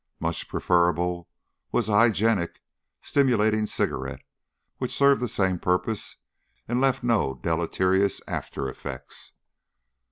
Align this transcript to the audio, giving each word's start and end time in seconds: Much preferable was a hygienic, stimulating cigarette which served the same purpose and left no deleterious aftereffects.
Much 0.19 0.47
preferable 0.47 1.29
was 1.71 1.87
a 1.87 1.91
hygienic, 1.93 2.59
stimulating 3.03 3.67
cigarette 3.67 4.23
which 4.79 4.91
served 4.91 5.21
the 5.21 5.27
same 5.27 5.59
purpose 5.59 6.17
and 6.67 6.81
left 6.81 7.03
no 7.03 7.35
deleterious 7.43 8.19
aftereffects. 8.27 9.33